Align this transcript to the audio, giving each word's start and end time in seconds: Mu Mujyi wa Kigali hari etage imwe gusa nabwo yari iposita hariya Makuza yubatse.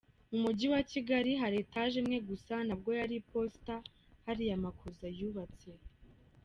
Mu 0.29 0.37
Mujyi 0.43 0.67
wa 0.73 0.81
Kigali 0.91 1.31
hari 1.41 1.55
etage 1.63 1.95
imwe 2.01 2.17
gusa 2.29 2.53
nabwo 2.67 2.91
yari 2.99 3.13
iposita 3.21 3.75
hariya 4.25 4.57
Makuza 4.63 5.05
yubatse. 5.19 5.69